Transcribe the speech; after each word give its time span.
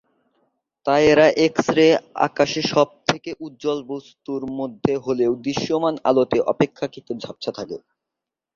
তাই 0.85 1.03
এরা 1.09 1.27
এক্স-রে 1.45 1.87
আকাশে 2.27 2.61
সবথেকে 2.73 3.31
উজ্জ্বল 3.39 3.79
বস্তুর 3.89 4.41
মধ্যে 4.59 4.93
হলেও, 5.05 5.31
দৃশ্যমান 5.45 5.95
আলোতে 6.09 6.37
অপেক্ষাকৃত 6.51 7.07
ঝাপসা 7.23 7.51
থাকে। 7.57 7.77